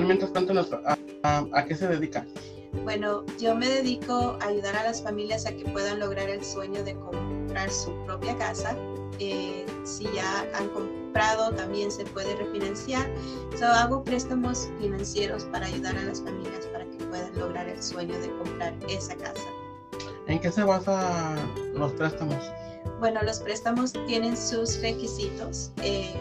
mientras 0.00 0.30
cuéntanos 0.30 0.70
a, 0.72 1.44
a, 1.52 1.64
qué 1.64 1.74
se 1.74 1.88
dedica. 1.88 2.26
Bueno, 2.84 3.24
yo 3.38 3.54
me 3.54 3.68
dedico 3.68 4.38
a 4.40 4.46
ayudar 4.46 4.76
a 4.76 4.84
las 4.84 5.02
familias 5.02 5.46
a 5.46 5.52
que 5.52 5.64
puedan 5.66 6.00
lograr 6.00 6.28
el 6.28 6.42
sueño 6.42 6.82
de 6.82 6.94
comprar 6.94 7.70
su 7.70 7.92
propia 8.06 8.36
casa. 8.38 8.76
Eh, 9.18 9.66
si 9.84 10.04
ya 10.14 10.46
han 10.54 10.68
comprado, 10.70 11.52
también 11.52 11.90
se 11.90 12.04
puede 12.06 12.34
refinanciar. 12.36 13.06
So, 13.58 13.66
hago 13.66 14.02
préstamos 14.02 14.70
financieros 14.80 15.44
para 15.44 15.66
ayudar 15.66 15.96
a 15.98 16.02
las 16.04 16.22
familias 16.22 16.66
para 16.66 16.84
que 16.86 17.04
puedan 17.04 17.38
lograr 17.38 17.68
el 17.68 17.82
sueño 17.82 18.18
de 18.18 18.30
comprar 18.38 18.74
esa 18.88 19.14
casa. 19.16 19.44
¿En 20.26 20.40
qué 20.40 20.50
se 20.50 20.64
basan 20.64 21.36
los 21.74 21.92
préstamos? 21.92 22.42
Bueno, 23.00 23.20
los 23.22 23.40
préstamos 23.40 23.92
tienen 24.06 24.36
sus 24.36 24.80
requisitos. 24.80 25.72
Eh, 25.82 26.14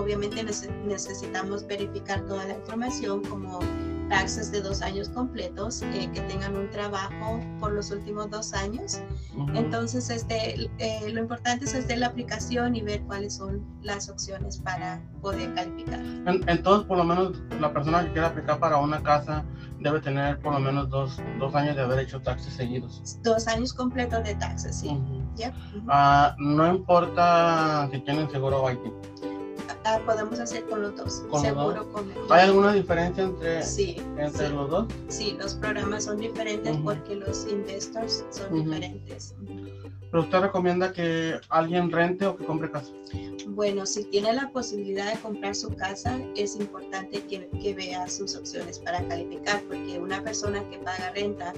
obviamente 0.00 0.42
necesitamos 0.42 1.66
verificar 1.66 2.20
toda 2.26 2.44
la 2.46 2.54
información 2.54 3.22
como 3.24 3.60
taxes 4.08 4.50
de 4.50 4.60
dos 4.60 4.82
años 4.82 5.08
completos, 5.08 5.82
eh, 5.82 6.10
que 6.12 6.20
tengan 6.22 6.56
un 6.56 6.68
trabajo 6.70 7.40
por 7.60 7.72
los 7.72 7.90
últimos 7.92 8.28
dos 8.28 8.52
años. 8.52 9.00
Entonces, 9.54 10.10
este, 10.10 10.68
eh, 10.78 11.10
lo 11.12 11.20
importante 11.20 11.64
es 11.64 11.74
hacer 11.74 11.98
la 11.98 12.08
aplicación 12.08 12.74
y 12.74 12.82
ver 12.82 13.02
cuáles 13.02 13.36
son 13.36 13.64
las 13.82 14.10
opciones 14.10 14.58
para 14.58 15.00
poder 15.22 15.54
calificar. 15.54 16.00
Entonces, 16.26 16.86
por 16.88 16.98
lo 16.98 17.04
menos 17.04 17.40
la 17.60 17.72
persona 17.72 18.02
que 18.02 18.12
quiera 18.12 18.28
aplicar 18.28 18.58
para 18.58 18.78
una 18.78 19.00
casa 19.00 19.44
debe 19.78 20.00
tener 20.00 20.40
por 20.40 20.54
lo 20.54 20.60
menos 20.60 20.90
dos, 20.90 21.22
dos 21.38 21.54
años 21.54 21.76
de 21.76 21.82
haber 21.82 22.00
hecho 22.00 22.20
taxes 22.20 22.52
seguidos. 22.52 23.18
Dos 23.22 23.46
años 23.46 23.72
completos 23.72 24.24
de 24.24 24.34
taxes, 24.34 24.76
sí. 24.76 25.00
Ah, 25.88 26.34
no 26.38 26.66
importa 26.74 27.88
si 27.92 28.00
tienen 28.00 28.28
seguro 28.30 28.62
o. 28.62 28.70
Ah, 29.84 29.98
podemos 30.04 30.38
hacer 30.38 30.64
con 30.66 30.82
los 30.82 30.96
dos. 30.96 31.22
Seguro 31.40 31.90
con 31.92 32.12
¿Hay 32.30 32.42
alguna 32.42 32.72
diferencia 32.72 33.24
entre, 33.24 33.60
entre 34.18 34.50
los 34.50 34.70
dos? 34.70 34.86
Sí, 35.08 35.36
los 35.38 35.54
programas 35.54 36.04
son 36.04 36.18
diferentes 36.18 36.76
porque 36.78 37.16
los 37.16 37.46
investors 37.46 38.24
son 38.30 38.62
diferentes. 38.62 39.34
¿Pero 40.10 40.24
usted 40.24 40.40
recomienda 40.40 40.92
que 40.92 41.40
alguien 41.48 41.90
rente 41.90 42.26
o 42.26 42.36
que 42.36 42.44
compre 42.44 42.70
casa? 42.70 42.90
Bueno, 43.48 43.86
si 43.86 44.04
tiene 44.04 44.32
la 44.32 44.50
posibilidad 44.50 45.12
de 45.12 45.18
comprar 45.20 45.54
su 45.54 45.74
casa, 45.76 46.18
es 46.36 46.56
importante 46.56 47.22
que, 47.26 47.48
que 47.62 47.74
vea 47.74 48.08
sus 48.08 48.34
opciones 48.36 48.78
para 48.80 49.06
calificar, 49.06 49.62
porque 49.62 49.98
una 49.98 50.22
persona 50.22 50.68
que 50.68 50.78
paga 50.78 51.12
renta 51.12 51.52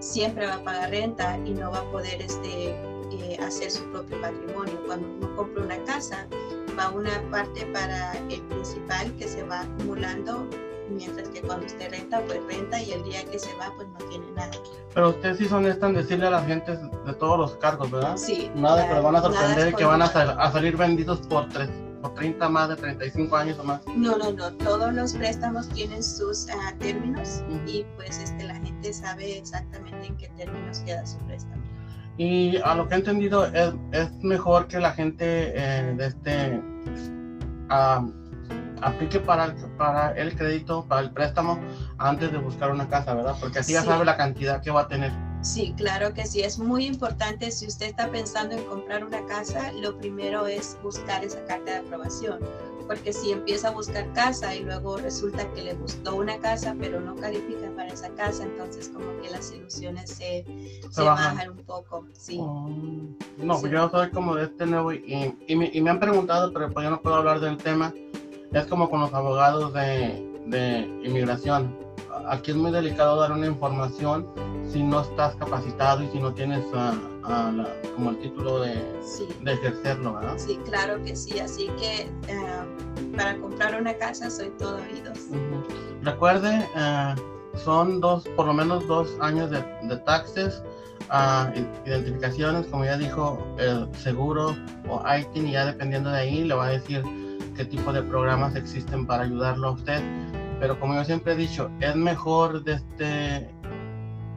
siempre 0.00 0.46
va 0.46 0.54
a 0.54 0.64
pagar 0.64 0.90
renta 0.90 1.38
y 1.44 1.50
no 1.50 1.70
va 1.70 1.78
a 1.78 1.90
poder 1.92 2.20
este, 2.20 2.70
eh, 2.70 3.38
hacer 3.40 3.70
su 3.70 3.84
propio 3.92 4.20
patrimonio. 4.20 4.82
Cuando 4.86 5.06
uno 5.08 5.36
compra 5.36 5.62
una 5.62 5.84
casa, 5.84 6.26
va 6.72 6.90
una 6.90 7.20
parte 7.30 7.66
para 7.66 8.12
el 8.28 8.40
principal 8.42 9.12
que 9.18 9.28
se 9.28 9.42
va 9.42 9.60
acumulando, 9.60 10.48
mientras 10.90 11.28
que 11.28 11.40
cuando 11.40 11.66
usted 11.66 11.90
renta, 11.90 12.20
pues 12.26 12.40
renta 12.46 12.80
y 12.80 12.92
el 12.92 13.04
día 13.04 13.24
que 13.24 13.38
se 13.38 13.54
va, 13.56 13.72
pues 13.76 13.88
no 13.88 13.98
tiene 14.08 14.30
nada. 14.32 14.52
Pero 14.94 15.10
ustedes 15.10 15.38
sí 15.38 15.46
son 15.46 15.66
estas 15.66 15.90
en 15.90 15.96
decirle 15.96 16.26
a 16.26 16.30
la 16.30 16.42
gente 16.42 16.76
de 16.76 17.12
todos 17.14 17.38
los 17.38 17.56
cargos, 17.56 17.90
¿verdad? 17.90 18.16
Sí. 18.16 18.50
Nada 18.54 18.92
les 18.92 19.02
van 19.02 19.16
a 19.16 19.22
sorprender 19.22 19.68
y 19.68 19.74
que 19.74 19.84
van 19.84 20.02
a, 20.02 20.06
a, 20.06 20.52
salir 20.52 20.76
vendidos 20.76 21.20
por 21.26 21.48
tres. 21.48 21.70
Por 22.02 22.14
30 22.14 22.48
más 22.48 22.68
de 22.68 22.76
35 22.76 23.36
años 23.36 23.58
o 23.60 23.64
más. 23.64 23.80
No, 23.94 24.18
no, 24.18 24.32
no. 24.32 24.52
Todos 24.54 24.92
los 24.92 25.12
préstamos 25.14 25.68
tienen 25.68 26.02
sus 26.02 26.46
uh, 26.46 26.78
términos 26.80 27.44
y 27.64 27.86
pues 27.94 28.18
este, 28.18 28.42
la 28.42 28.56
gente 28.56 28.92
sabe 28.92 29.38
exactamente 29.38 30.06
en 30.06 30.16
qué 30.16 30.28
términos 30.30 30.80
queda 30.80 31.06
su 31.06 31.18
préstamo. 31.18 31.61
Y 32.18 32.58
a 32.58 32.74
lo 32.74 32.88
que 32.88 32.94
he 32.94 32.98
entendido 32.98 33.46
es, 33.46 33.72
es 33.92 34.12
mejor 34.22 34.68
que 34.68 34.78
la 34.78 34.92
gente 34.92 35.52
eh, 35.54 35.94
de 35.96 36.06
este 36.06 36.62
aplique 38.82 39.20
para 39.20 39.46
el, 39.46 39.54
para 39.78 40.12
el 40.12 40.36
crédito, 40.36 40.84
para 40.86 41.02
el 41.02 41.10
préstamo, 41.10 41.58
antes 41.98 42.32
de 42.32 42.38
buscar 42.38 42.70
una 42.70 42.88
casa, 42.88 43.14
¿verdad? 43.14 43.36
Porque 43.40 43.60
así 43.60 43.72
ya 43.72 43.82
sabe 43.82 44.04
la 44.04 44.16
cantidad 44.16 44.60
que 44.60 44.70
va 44.70 44.82
a 44.82 44.88
tener. 44.88 45.12
Sí, 45.40 45.74
claro 45.76 46.12
que 46.12 46.26
sí. 46.26 46.42
Es 46.42 46.58
muy 46.58 46.86
importante 46.86 47.50
si 47.50 47.66
usted 47.66 47.86
está 47.86 48.10
pensando 48.10 48.54
en 48.56 48.64
comprar 48.64 49.04
una 49.04 49.24
casa, 49.26 49.72
lo 49.72 49.96
primero 49.98 50.46
es 50.46 50.78
buscar 50.82 51.24
esa 51.24 51.44
carta 51.44 51.72
de 51.72 51.76
aprobación 51.78 52.38
porque 52.86 53.12
si 53.12 53.32
empieza 53.32 53.68
a 53.68 53.70
buscar 53.72 54.12
casa 54.12 54.54
y 54.54 54.64
luego 54.64 54.96
resulta 54.96 55.50
que 55.52 55.62
le 55.62 55.74
gustó 55.74 56.16
una 56.16 56.38
casa 56.38 56.74
pero 56.78 57.00
no 57.00 57.14
califica 57.16 57.70
para 57.76 57.88
esa 57.88 58.08
casa, 58.10 58.44
entonces 58.44 58.88
como 58.88 59.20
que 59.20 59.30
las 59.30 59.52
ilusiones 59.52 60.10
se, 60.10 60.44
se, 60.90 61.02
bajan. 61.02 61.50
un 61.50 61.64
poco, 61.64 62.06
sí. 62.12 62.38
Oh, 62.40 62.68
no, 63.38 63.60
pues 63.60 63.72
yo 63.72 63.88
soy 63.90 64.10
como 64.10 64.34
de 64.34 64.44
este 64.44 64.66
nuevo 64.66 64.92
y, 64.92 65.34
y, 65.46 65.56
me, 65.56 65.70
y, 65.72 65.80
me, 65.80 65.90
han 65.90 66.00
preguntado, 66.00 66.52
pero 66.52 66.70
pues 66.70 66.84
yo 66.84 66.90
no 66.90 67.00
puedo 67.00 67.16
hablar 67.16 67.40
del 67.40 67.56
tema, 67.56 67.92
es 68.52 68.66
como 68.66 68.90
con 68.90 69.00
los 69.00 69.12
abogados 69.14 69.72
de, 69.72 70.42
de 70.46 70.80
inmigración. 71.04 71.76
Aquí 72.28 72.50
es 72.50 72.56
muy 72.56 72.70
delicado 72.70 73.20
dar 73.20 73.32
una 73.32 73.46
información 73.46 74.26
si 74.70 74.82
no 74.82 75.00
estás 75.00 75.34
capacitado 75.36 76.02
y 76.02 76.08
si 76.08 76.18
no 76.18 76.32
tienes 76.32 76.64
como 77.22 78.10
el 78.10 78.18
título 78.18 78.60
de, 78.60 78.74
de, 79.42 79.52
ejercerlo, 79.52 80.14
¿verdad? 80.14 80.34
Sí, 80.36 80.58
claro 80.64 81.02
que 81.02 81.14
sí. 81.14 81.38
Así 81.38 81.68
que 81.78 82.02
eh, 82.28 83.16
para 83.16 83.38
comprar 83.38 83.80
una 83.80 83.94
casa 83.94 84.30
soy 84.30 84.50
todo 84.58 84.76
oídos. 84.76 85.18
Recuerde, 86.02 86.68
eh, 86.76 87.14
son 87.56 88.00
dos, 88.00 88.26
por 88.36 88.46
lo 88.46 88.54
menos 88.54 88.86
dos 88.88 89.16
años 89.20 89.50
de, 89.50 89.62
de 89.82 89.96
taxes, 89.98 90.62
uh, 91.10 91.58
identificaciones, 91.86 92.66
como 92.66 92.84
ya 92.84 92.96
dijo, 92.96 93.38
el 93.58 93.94
seguro 93.94 94.56
o 94.88 95.02
ITIN, 95.06 95.48
y 95.48 95.52
ya 95.52 95.66
dependiendo 95.66 96.10
de 96.10 96.18
ahí 96.18 96.44
le 96.44 96.54
va 96.54 96.66
a 96.66 96.70
decir 96.70 97.02
qué 97.56 97.64
tipo 97.64 97.92
de 97.92 98.02
programas 98.02 98.56
existen 98.56 99.06
para 99.06 99.24
ayudarlo 99.24 99.68
a 99.68 99.70
usted. 99.72 100.02
Pero 100.60 100.78
como 100.78 100.94
yo 100.94 101.04
siempre 101.04 101.32
he 101.32 101.36
dicho, 101.36 101.70
es 101.80 101.94
mejor 101.94 102.64
de 102.64 102.74
este 102.74 103.50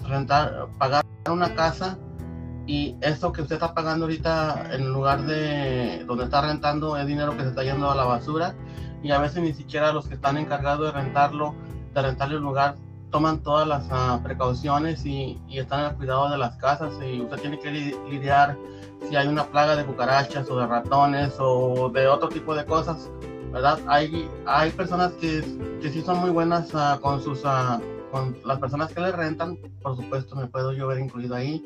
rentar, 0.08 0.68
pagar 0.78 1.04
una 1.30 1.54
casa 1.56 1.98
y 2.68 2.96
esto 3.02 3.32
que 3.32 3.42
usted 3.42 3.56
está 3.56 3.74
pagando 3.74 4.06
ahorita 4.06 4.70
en 4.72 4.92
lugar 4.92 5.24
de 5.24 6.04
donde 6.06 6.26
está 6.26 6.42
rentando 6.42 6.98
es 6.98 7.06
dinero 7.06 7.36
que 7.38 7.44
se 7.44 7.50
está 7.50 7.64
yendo 7.64 7.90
a 7.90 7.96
la 7.96 8.06
basura 8.06 8.56
y 9.04 9.12
a 9.12 9.20
veces 9.20 9.44
ni 9.44 9.54
siquiera 9.54 9.94
los 9.94 10.08
que 10.08 10.16
están 10.16 10.38
encargados 10.38 10.88
de 10.88 11.00
rentarlo, 11.00 11.54
de 11.94 12.02
rentarle 12.02 12.38
un 12.38 12.44
lugar, 12.44 12.76
toman 13.12 13.44
todas 13.44 13.68
las 13.68 13.86
uh, 13.86 14.22
precauciones 14.24 15.06
y, 15.06 15.40
y, 15.48 15.60
están 15.60 15.82
al 15.82 15.96
cuidado 15.96 16.30
de 16.30 16.40
las 16.40 16.56
casas 16.58 16.92
y 17.08 17.22
usted 17.22 17.38
tiene 17.38 17.60
que 17.60 17.70
lidiar 18.10 18.58
si 19.08 19.16
hay 19.16 19.28
una 19.28 19.46
plaga 19.46 19.76
de 19.76 19.86
cucarachas 19.86 20.50
o 20.50 20.58
de 20.58 20.66
ratones 20.66 21.36
o 21.40 21.90
de 21.90 22.08
otro 22.08 22.30
tipo 22.30 22.56
de 22.56 22.66
cosas, 22.66 23.12
¿verdad? 23.54 23.78
Hay, 23.88 24.28
hay 24.48 24.72
personas 24.72 25.12
que, 25.14 25.44
que 25.82 25.90
sí 25.92 26.02
son 26.02 26.18
muy 26.20 26.32
buenas 26.32 26.74
uh, 26.74 27.00
con 27.00 27.22
sus... 27.22 27.44
Uh, 27.44 27.95
con 28.16 28.38
las 28.46 28.60
personas 28.60 28.94
que 28.94 29.02
le 29.02 29.12
rentan, 29.12 29.58
por 29.82 29.98
supuesto 29.98 30.38
me 30.38 30.48
puedo 30.48 30.72
yo 30.72 30.88
ver 30.88 31.00
incluido 31.00 31.36
ahí, 31.36 31.62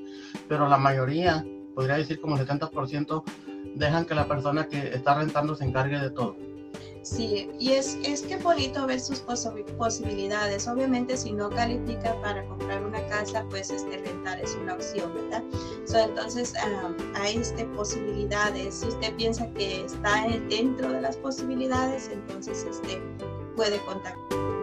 pero 0.48 0.68
la 0.68 0.78
mayoría, 0.78 1.46
podría 1.76 1.98
decir 1.98 2.20
como 2.20 2.38
el 2.38 2.48
70%, 2.48 3.24
dejan 3.76 4.06
que 4.06 4.16
la 4.16 4.28
persona 4.28 4.68
que 4.68 4.96
está 4.96 5.14
rentando 5.14 5.54
se 5.54 5.66
encargue 5.66 6.00
de 6.00 6.10
todo. 6.10 6.36
Sí, 7.04 7.52
y 7.60 7.74
es, 7.74 8.00
es 8.04 8.24
que 8.24 8.38
bonito 8.38 8.88
ver 8.88 9.00
sus 9.00 9.20
posibilidades. 9.20 10.68
Obviamente, 10.68 11.18
si 11.18 11.34
no 11.34 11.52
califica 11.52 12.20
para 12.22 12.44
comprar 12.48 12.84
una 12.84 13.06
casa, 13.08 13.46
pues 13.52 13.70
este, 13.70 13.98
rentar 13.98 14.40
es 14.40 14.58
una 14.60 14.74
opción, 14.74 15.14
¿verdad? 15.14 15.44
entonces, 16.04 16.56
hay 17.14 17.38
este, 17.38 17.66
posibilidades. 17.66 18.74
Si 18.74 18.88
usted 18.88 19.16
piensa 19.16 19.48
que 19.54 19.86
está 19.86 20.28
dentro 20.50 20.92
de 20.92 21.02
las 21.02 21.16
posibilidades, 21.18 22.10
entonces 22.12 22.66
este, 22.68 23.00
puede 23.56 23.78
contactar. 23.86 24.59